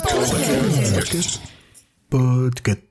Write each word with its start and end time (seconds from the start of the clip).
Podcast. 0.00 1.40
Podcast. 2.10 2.89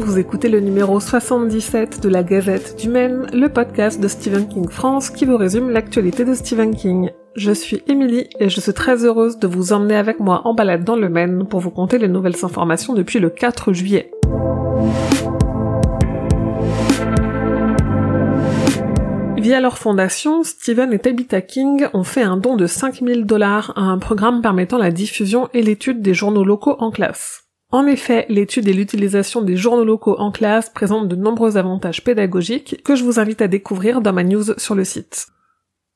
Vous 0.00 0.18
écoutez 0.18 0.48
le 0.48 0.60
numéro 0.60 0.98
77 0.98 2.02
de 2.02 2.08
la 2.08 2.22
Gazette 2.22 2.76
du 2.80 2.88
Maine, 2.88 3.26
le 3.34 3.48
podcast 3.48 4.00
de 4.00 4.08
Stephen 4.08 4.48
King 4.48 4.68
France 4.68 5.10
qui 5.10 5.26
vous 5.26 5.36
résume 5.36 5.70
l'actualité 5.70 6.24
de 6.24 6.32
Stephen 6.32 6.74
King. 6.74 7.10
Je 7.36 7.52
suis 7.52 7.82
Émilie 7.86 8.28
et 8.38 8.48
je 8.48 8.60
suis 8.60 8.72
très 8.72 9.04
heureuse 9.04 9.38
de 9.38 9.46
vous 9.46 9.72
emmener 9.72 9.96
avec 9.96 10.18
moi 10.18 10.40
en 10.46 10.54
balade 10.54 10.84
dans 10.84 10.96
le 10.96 11.10
Maine 11.10 11.46
pour 11.46 11.60
vous 11.60 11.70
conter 11.70 11.98
les 11.98 12.08
nouvelles 12.08 12.44
informations 12.44 12.94
depuis 12.94 13.18
le 13.18 13.28
4 13.28 13.72
juillet. 13.74 14.10
Via 19.36 19.60
leur 19.60 19.76
fondation, 19.76 20.42
Stephen 20.44 20.92
et 20.94 20.98
Tabitha 20.98 21.42
King 21.42 21.88
ont 21.92 22.04
fait 22.04 22.22
un 22.22 22.38
don 22.38 22.56
de 22.56 22.66
5000 22.66 23.26
dollars 23.26 23.72
à 23.76 23.82
un 23.82 23.98
programme 23.98 24.40
permettant 24.40 24.78
la 24.78 24.90
diffusion 24.90 25.50
et 25.52 25.62
l'étude 25.62 26.00
des 26.00 26.14
journaux 26.14 26.44
locaux 26.44 26.76
en 26.78 26.90
classe. 26.90 27.49
En 27.72 27.86
effet, 27.86 28.26
l'étude 28.28 28.66
et 28.66 28.72
l'utilisation 28.72 29.42
des 29.42 29.56
journaux 29.56 29.84
locaux 29.84 30.16
en 30.18 30.32
classe 30.32 30.70
présentent 30.70 31.06
de 31.06 31.14
nombreux 31.14 31.56
avantages 31.56 32.02
pédagogiques 32.02 32.82
que 32.82 32.96
je 32.96 33.04
vous 33.04 33.20
invite 33.20 33.42
à 33.42 33.48
découvrir 33.48 34.00
dans 34.00 34.12
ma 34.12 34.24
news 34.24 34.58
sur 34.58 34.74
le 34.74 34.84
site. 34.84 35.28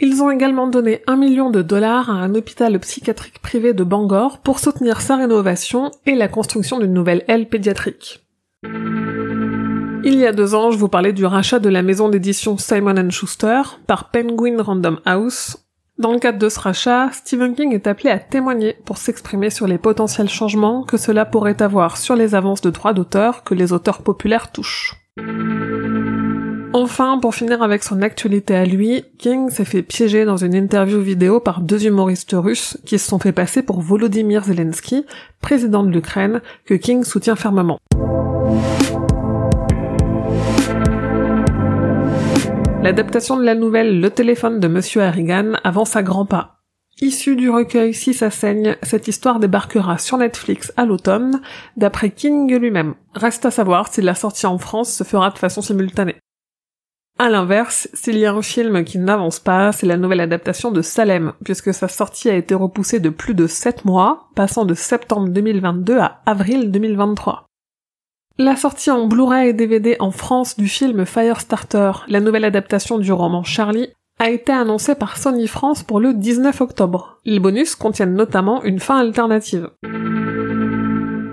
Ils 0.00 0.22
ont 0.22 0.30
également 0.30 0.68
donné 0.68 1.02
un 1.06 1.16
million 1.16 1.50
de 1.50 1.60
dollars 1.60 2.08
à 2.08 2.14
un 2.14 2.34
hôpital 2.34 2.78
psychiatrique 2.78 3.40
privé 3.40 3.74
de 3.74 3.84
Bangor 3.84 4.38
pour 4.38 4.60
soutenir 4.60 5.00
sa 5.00 5.16
rénovation 5.16 5.90
et 6.06 6.14
la 6.14 6.28
construction 6.28 6.78
d'une 6.78 6.94
nouvelle 6.94 7.24
aile 7.26 7.48
pédiatrique. 7.48 8.24
Il 8.62 10.14
y 10.14 10.24
a 10.24 10.32
deux 10.32 10.54
ans, 10.54 10.70
je 10.70 10.78
vous 10.78 10.88
parlais 10.88 11.12
du 11.12 11.26
rachat 11.26 11.58
de 11.58 11.68
la 11.68 11.82
maison 11.82 12.08
d'édition 12.08 12.56
Simon 12.56 13.10
Schuster 13.10 13.60
par 13.86 14.10
Penguin 14.10 14.62
Random 14.62 15.00
House. 15.04 15.67
Dans 15.98 16.12
le 16.12 16.20
cadre 16.20 16.38
de 16.38 16.48
ce 16.48 16.60
rachat, 16.60 17.10
Stephen 17.10 17.56
King 17.56 17.74
est 17.74 17.88
appelé 17.88 18.10
à 18.10 18.20
témoigner 18.20 18.76
pour 18.84 18.98
s'exprimer 18.98 19.50
sur 19.50 19.66
les 19.66 19.78
potentiels 19.78 20.28
changements 20.28 20.84
que 20.84 20.96
cela 20.96 21.24
pourrait 21.24 21.60
avoir 21.60 21.96
sur 21.96 22.14
les 22.14 22.36
avances 22.36 22.60
de 22.60 22.70
droits 22.70 22.92
d'auteur 22.92 23.42
que 23.42 23.54
les 23.54 23.72
auteurs 23.72 24.02
populaires 24.02 24.52
touchent. 24.52 24.94
Enfin, 26.72 27.18
pour 27.18 27.34
finir 27.34 27.62
avec 27.64 27.82
son 27.82 28.00
actualité 28.00 28.54
à 28.54 28.64
lui, 28.64 29.02
King 29.18 29.50
s'est 29.50 29.64
fait 29.64 29.82
piéger 29.82 30.24
dans 30.24 30.36
une 30.36 30.54
interview 30.54 31.00
vidéo 31.00 31.40
par 31.40 31.62
deux 31.62 31.86
humoristes 31.86 32.36
russes 32.38 32.78
qui 32.86 33.00
se 33.00 33.08
sont 33.08 33.18
fait 33.18 33.32
passer 33.32 33.62
pour 33.62 33.80
Volodymyr 33.80 34.44
Zelensky, 34.44 35.04
président 35.40 35.82
de 35.82 35.90
l'Ukraine, 35.90 36.42
que 36.64 36.74
King 36.74 37.02
soutient 37.02 37.34
fermement. 37.34 37.80
L'adaptation 42.80 43.36
de 43.36 43.42
la 43.42 43.56
nouvelle 43.56 44.00
Le 44.00 44.08
téléphone 44.08 44.60
de 44.60 44.68
Monsieur 44.68 45.02
Harrigan 45.02 45.54
avance 45.64 45.96
à 45.96 46.04
grands 46.04 46.26
pas. 46.26 46.60
Issue 47.00 47.34
du 47.34 47.50
recueil 47.50 47.92
Si 47.92 48.14
ça 48.14 48.30
saigne, 48.30 48.76
cette 48.82 49.08
histoire 49.08 49.40
débarquera 49.40 49.98
sur 49.98 50.16
Netflix 50.16 50.72
à 50.76 50.86
l'automne, 50.86 51.40
d'après 51.76 52.10
King 52.10 52.56
lui-même. 52.56 52.94
Reste 53.14 53.44
à 53.44 53.50
savoir 53.50 53.92
si 53.92 54.00
la 54.00 54.14
sortie 54.14 54.46
en 54.46 54.58
France 54.58 54.92
se 54.92 55.02
fera 55.02 55.30
de 55.30 55.38
façon 55.38 55.60
simultanée. 55.60 56.16
À 57.18 57.28
l'inverse, 57.28 57.88
s'il 57.94 58.16
y 58.16 58.26
a 58.26 58.32
un 58.32 58.42
film 58.42 58.84
qui 58.84 58.98
n'avance 58.98 59.40
pas, 59.40 59.72
c'est 59.72 59.86
la 59.86 59.96
nouvelle 59.96 60.20
adaptation 60.20 60.70
de 60.70 60.80
Salem, 60.80 61.32
puisque 61.44 61.74
sa 61.74 61.88
sortie 61.88 62.30
a 62.30 62.36
été 62.36 62.54
repoussée 62.54 63.00
de 63.00 63.10
plus 63.10 63.34
de 63.34 63.48
7 63.48 63.86
mois, 63.86 64.28
passant 64.36 64.64
de 64.64 64.74
septembre 64.74 65.28
2022 65.30 65.98
à 65.98 66.20
avril 66.26 66.70
2023. 66.70 67.47
La 68.40 68.54
sortie 68.54 68.92
en 68.92 69.08
Blu-ray 69.08 69.48
et 69.48 69.52
DVD 69.52 69.96
en 69.98 70.12
France 70.12 70.56
du 70.56 70.68
film 70.68 71.04
Firestarter, 71.04 71.90
la 72.06 72.20
nouvelle 72.20 72.44
adaptation 72.44 72.98
du 72.98 73.10
roman 73.10 73.42
Charlie, 73.42 73.88
a 74.20 74.30
été 74.30 74.52
annoncée 74.52 74.94
par 74.94 75.16
Sony 75.16 75.48
France 75.48 75.82
pour 75.82 75.98
le 75.98 76.14
19 76.14 76.60
octobre. 76.60 77.18
Les 77.24 77.40
bonus 77.40 77.74
contiennent 77.74 78.14
notamment 78.14 78.62
une 78.62 78.78
fin 78.78 78.98
alternative. 78.98 79.70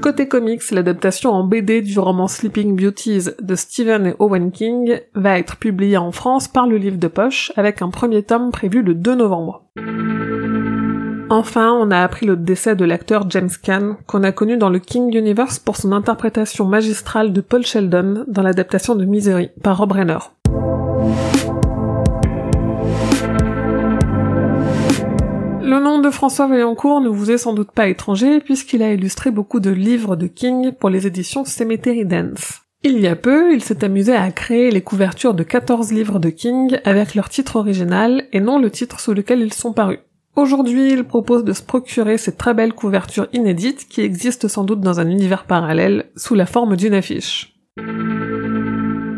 Côté 0.00 0.28
comics, 0.28 0.70
l'adaptation 0.70 1.30
en 1.32 1.44
BD 1.44 1.82
du 1.82 1.98
roman 1.98 2.26
Sleeping 2.26 2.74
Beauties 2.74 3.28
de 3.38 3.54
Stephen 3.54 4.06
et 4.06 4.14
Owen 4.18 4.50
King 4.50 4.98
va 5.14 5.38
être 5.38 5.58
publiée 5.58 5.98
en 5.98 6.10
France 6.10 6.48
par 6.48 6.66
le 6.66 6.78
livre 6.78 6.98
de 6.98 7.08
poche 7.08 7.52
avec 7.56 7.82
un 7.82 7.90
premier 7.90 8.22
tome 8.22 8.50
prévu 8.50 8.82
le 8.82 8.94
2 8.94 9.14
novembre. 9.14 9.66
Enfin, 11.36 11.72
on 11.72 11.90
a 11.90 12.00
appris 12.00 12.26
le 12.26 12.36
décès 12.36 12.76
de 12.76 12.84
l'acteur 12.84 13.28
James 13.28 13.50
Caan, 13.60 13.96
qu'on 14.06 14.22
a 14.22 14.30
connu 14.30 14.56
dans 14.56 14.68
le 14.68 14.78
King 14.78 15.12
Universe 15.16 15.58
pour 15.58 15.76
son 15.76 15.90
interprétation 15.90 16.64
magistrale 16.64 17.32
de 17.32 17.40
Paul 17.40 17.66
Sheldon 17.66 18.24
dans 18.28 18.42
l'adaptation 18.42 18.94
de 18.94 19.04
Misery 19.04 19.50
par 19.60 19.78
Rob 19.78 19.90
Reiner. 19.90 20.18
Le 25.60 25.80
nom 25.82 25.98
de 25.98 26.10
François 26.10 26.46
Vaillancourt 26.46 27.00
ne 27.00 27.08
vous 27.08 27.32
est 27.32 27.38
sans 27.38 27.52
doute 27.52 27.72
pas 27.72 27.88
étranger 27.88 28.38
puisqu'il 28.38 28.84
a 28.84 28.92
illustré 28.92 29.32
beaucoup 29.32 29.58
de 29.58 29.70
livres 29.70 30.14
de 30.14 30.28
King 30.28 30.70
pour 30.70 30.88
les 30.88 31.08
éditions 31.08 31.44
Cemetery 31.44 32.06
Dance. 32.06 32.60
Il 32.84 33.00
y 33.00 33.08
a 33.08 33.16
peu, 33.16 33.52
il 33.52 33.64
s'est 33.64 33.82
amusé 33.82 34.14
à 34.14 34.30
créer 34.30 34.70
les 34.70 34.82
couvertures 34.82 35.34
de 35.34 35.42
14 35.42 35.90
livres 35.90 36.20
de 36.20 36.30
King 36.30 36.78
avec 36.84 37.16
leur 37.16 37.28
titre 37.28 37.56
original 37.56 38.22
et 38.32 38.38
non 38.38 38.60
le 38.60 38.70
titre 38.70 39.00
sous 39.00 39.14
lequel 39.14 39.40
ils 39.40 39.52
sont 39.52 39.72
parus. 39.72 39.98
Aujourd'hui, 40.36 40.92
il 40.92 41.04
propose 41.04 41.44
de 41.44 41.52
se 41.52 41.62
procurer 41.62 42.18
ces 42.18 42.34
très 42.34 42.54
belles 42.54 42.72
couvertures 42.72 43.28
inédites 43.32 43.86
qui 43.88 44.00
existent 44.00 44.48
sans 44.48 44.64
doute 44.64 44.80
dans 44.80 44.98
un 44.98 45.08
univers 45.08 45.44
parallèle 45.44 46.06
sous 46.16 46.34
la 46.34 46.46
forme 46.46 46.76
d'une 46.76 46.94
affiche. 46.94 47.54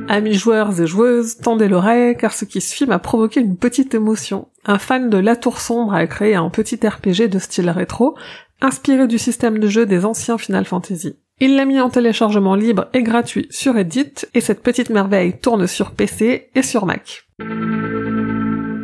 Amis 0.09 0.35
joueurs 0.35 0.81
et 0.81 0.87
joueuses, 0.87 1.39
tendez 1.39 1.69
l'oreille 1.69 2.17
car 2.17 2.33
ce 2.33 2.45
qui 2.45 2.61
suit 2.61 2.87
m'a 2.87 2.99
provoqué 2.99 3.41
une 3.41 3.57
petite 3.57 3.95
émotion. 3.95 4.49
Un 4.65 4.79
fan 4.79 5.11
de 5.11 5.17
La 5.17 5.37
Tour 5.37 5.59
Sombre 5.59 5.95
a 5.95 6.07
créé 6.07 6.35
un 6.35 6.51
petit 6.51 6.77
RPG 6.87 7.29
de 7.29 7.39
style 7.39 7.71
rétro, 7.71 8.17
inspiré 8.61 9.07
du 9.09 9.19
système 9.19 9.59
de 9.59 9.69
jeu 9.69 9.87
des 9.87 10.05
anciens 10.05 10.39
Final 10.39 10.65
Fantasy. 10.65 11.17
Il 11.41 11.57
l'a 11.57 11.65
mis 11.65 11.81
en 11.81 11.91
téléchargement 11.91 12.55
libre 12.55 12.89
et 12.95 13.03
gratuit 13.03 13.47
sur 13.51 13.77
Edit, 13.77 14.27
et 14.33 14.41
cette 14.41 14.63
petite 14.63 14.91
merveille 14.91 15.39
tourne 15.39 15.67
sur 15.67 15.91
PC 15.91 16.51
et 16.55 16.63
sur 16.63 16.87
Mac. 16.87 17.27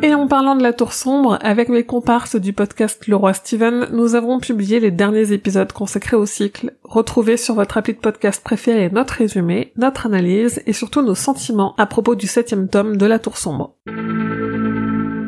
Et 0.03 0.13
en 0.13 0.27
parlant 0.27 0.57
de 0.57 0.63
la 0.63 0.73
tour 0.73 0.91
sombre, 0.91 1.39
avec 1.41 1.69
mes 1.69 1.85
comparses 1.85 2.35
du 2.35 2.51
podcast 2.51 3.07
Le 3.07 3.15
Roi 3.15 3.33
Steven, 3.33 3.87
nous 3.93 4.15
avons 4.15 4.41
publié 4.41 4.81
les 4.81 4.91
derniers 4.91 5.31
épisodes 5.31 5.71
consacrés 5.71 6.17
au 6.17 6.25
cycle. 6.25 6.73
Retrouvez 6.83 7.37
sur 7.37 7.55
votre 7.55 7.77
appli 7.77 7.93
de 7.93 7.99
podcast 7.99 8.43
préféré 8.43 8.89
notre 8.89 9.13
résumé, 9.13 9.71
notre 9.77 10.05
analyse 10.05 10.61
et 10.65 10.73
surtout 10.73 11.01
nos 11.03 11.15
sentiments 11.15 11.73
à 11.77 11.85
propos 11.85 12.15
du 12.15 12.27
septième 12.27 12.67
tome 12.67 12.97
de 12.97 13.05
la 13.05 13.17
tour 13.17 13.37
sombre. 13.37 13.77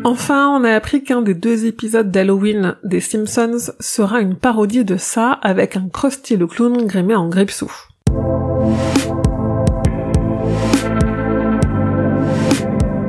Enfin, 0.04 0.50
on 0.50 0.66
a 0.66 0.74
appris 0.74 1.06
qu'un 1.06 1.22
des 1.22 1.36
deux 1.36 1.66
épisodes 1.66 2.12
d'Halloween 2.12 2.76
des 2.84 3.00
Simpsons 3.00 3.72
sera 3.80 4.20
une 4.20 4.36
parodie 4.36 4.84
de 4.84 4.98
ça 4.98 5.32
avec 5.32 5.78
un 5.78 5.88
Krusty 5.88 6.36
le 6.36 6.48
clown 6.48 6.86
grimé 6.86 7.16
en 7.16 7.30
grippe-sou. 7.30 7.72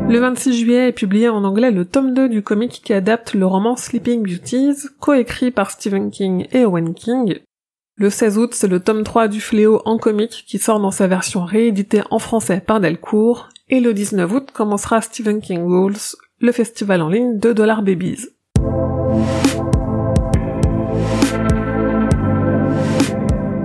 Le 0.08 0.20
26 0.20 0.52
juillet 0.52 0.88
est 0.88 0.92
publié 0.92 1.28
en 1.28 1.42
anglais 1.42 1.72
le 1.72 1.84
tome 1.84 2.14
2 2.14 2.28
du 2.28 2.42
comic 2.42 2.80
qui 2.84 2.92
adapte 2.92 3.34
le 3.34 3.44
roman 3.44 3.74
Sleeping 3.74 4.22
Beauties, 4.22 4.88
coécrit 5.00 5.50
par 5.50 5.72
Stephen 5.72 6.10
King 6.10 6.46
et 6.52 6.64
Owen 6.64 6.94
King. 6.94 7.40
Le 7.96 8.08
16 8.08 8.38
août, 8.38 8.54
c'est 8.54 8.68
le 8.68 8.78
tome 8.78 9.02
3 9.02 9.26
du 9.26 9.40
Fléau 9.40 9.82
en 9.84 9.98
comic 9.98 10.44
qui 10.46 10.58
sort 10.58 10.78
dans 10.78 10.92
sa 10.92 11.08
version 11.08 11.44
rééditée 11.44 12.02
en 12.10 12.20
français 12.20 12.62
par 12.64 12.80
Delcourt, 12.80 13.48
et 13.68 13.80
le 13.80 13.92
19 13.92 14.32
août 14.32 14.50
commencera 14.52 15.00
Stephen 15.00 15.40
King 15.40 15.64
Rules, 15.64 15.96
le 16.38 16.52
festival 16.52 17.02
en 17.02 17.08
ligne 17.08 17.38
de 17.40 17.52
Dollar 17.52 17.82
Babies. 17.82 18.28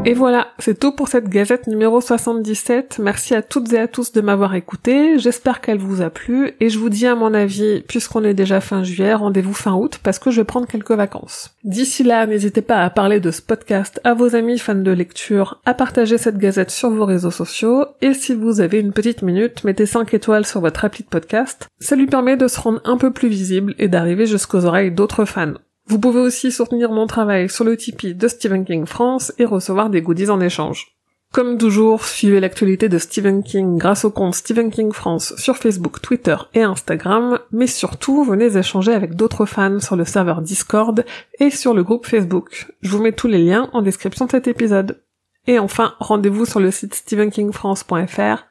Et 0.04 0.14
voilà, 0.16 0.48
c'est 0.58 0.80
tout 0.80 0.94
pour 0.94 1.10
cette 1.10 1.30
gazette 1.30 1.68
numéro 1.68 2.02
77. 2.02 2.98
Merci 2.98 3.36
à 3.36 3.44
toutes 3.44 3.72
et 3.72 3.78
à 3.78 3.88
tous 3.88 4.12
de 4.12 4.22
m'avoir 4.22 4.56
écouté. 4.56 5.20
J'espère 5.20 5.62
qu'elle 5.62 5.78
vous 5.78 6.02
a 6.02 6.10
plu 6.10 6.54
et 6.60 6.70
je 6.70 6.80
vous 6.80 6.90
dis 6.90 7.06
à 7.06 7.14
mon 7.14 7.36
avis, 7.36 7.84
puisqu'on 7.88 8.24
est 8.24 8.34
déjà 8.34 8.62
fin 8.62 8.82
juillet, 8.82 9.14
rendez-vous 9.14 9.54
fin 9.54 9.74
août 9.74 10.00
parce 10.02 10.18
que 10.18 10.32
je 10.32 10.42
vais 10.42 10.44
prendre 10.44 10.66
quelques 10.66 10.90
vacances. 10.92 11.56
D'ici 11.64 12.04
là, 12.04 12.26
n'hésitez 12.26 12.64
pas 12.64 12.84
à 12.84 12.90
parler 12.90 13.20
de 13.20 13.30
ce 13.30 13.44
podcast 13.44 14.02
à 14.04 14.16
vos 14.16 14.36
amis 14.36 14.58
fans 14.58 14.74
de 14.74 14.92
lecture, 14.92 15.62
à 15.66 15.76
partager 15.76 16.18
cette 16.18 16.40
gazette 16.40 16.72
sur 16.72 16.90
vos 16.90 17.06
réseaux 17.06 17.30
sociaux 17.30 17.86
et 18.02 18.16
si 18.16 18.34
vous 18.34 18.60
avez 18.60 18.80
une 18.80 18.94
petite 18.94 19.22
minute, 19.22 19.64
mettez 19.64 19.86
5 19.86 20.12
étoiles 20.16 20.48
sur 20.48 20.62
votre 20.62 20.84
appli 20.84 21.04
de 21.04 21.10
podcast. 21.10 21.68
Ça 21.80 21.96
lui 21.96 22.08
permet 22.08 22.38
de 22.38 22.48
se 22.48 22.60
rendre 22.60 22.82
un 22.86 22.98
peu 22.98 23.12
plus 23.12 23.30
visible 23.30 23.76
et 23.78 23.88
d'arriver 23.88 24.26
jusqu'aux 24.26 24.66
oreilles 24.66 24.92
d'autres 24.92 25.26
fans. 25.26 25.54
Vous 25.88 26.00
pouvez 26.00 26.20
aussi 26.20 26.52
soutenir 26.52 26.92
mon 26.92 27.08
travail 27.08 27.50
sur 27.50 27.64
le 27.64 27.76
Tipeee 27.76 28.16
de 28.16 28.28
Stephen 28.28 28.66
King 28.66 28.86
France 28.86 29.34
et 29.38 29.46
recevoir 29.46 29.90
des 29.90 30.02
goodies 30.02 30.30
en 30.30 30.40
échange. 30.40 30.96
Comme 31.34 31.58
toujours, 31.58 32.04
suivez 32.04 32.42
l'actualité 32.42 32.90
de 32.90 32.98
Stephen 32.98 33.42
King 33.42 33.78
grâce 33.78 34.04
au 34.04 34.12
compte 34.12 34.36
Stephen 34.36 34.70
King 34.70 34.92
France 34.92 35.34
sur 35.38 35.56
Facebook, 35.56 36.02
Twitter 36.02 36.36
et 36.54 36.64
Instagram, 36.64 37.40
mais 37.54 37.68
surtout 37.68 38.26
venez 38.26 38.58
échanger 38.58 38.92
avec 38.92 39.16
d'autres 39.16 39.46
fans 39.46 39.80
sur 39.80 39.96
le 39.96 40.04
serveur 40.04 40.42
Discord 40.42 41.06
et 41.40 41.50
sur 41.50 41.74
le 41.74 41.84
groupe 41.84 42.06
Facebook. 42.06 42.74
Je 42.82 42.92
vous 42.92 43.02
mets 43.02 43.14
tous 43.14 43.30
les 43.30 43.38
liens 43.38 43.70
en 43.72 43.82
description 43.82 44.26
de 44.26 44.32
cet 44.32 44.50
épisode. 44.50 45.02
Et 45.48 45.58
enfin, 45.58 45.96
rendez-vous 46.00 46.46
sur 46.46 46.60
le 46.60 46.70
site 46.70 46.96
stephenkingfrance.fr 46.96 48.46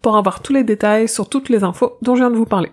pour 0.00 0.16
avoir 0.16 0.40
tous 0.40 0.54
les 0.54 0.64
détails 0.64 1.08
sur 1.08 1.28
toutes 1.28 1.50
les 1.50 1.64
infos 1.64 1.98
dont 2.00 2.14
je 2.14 2.20
viens 2.20 2.30
de 2.30 2.36
vous 2.36 2.46
parler. 2.46 2.72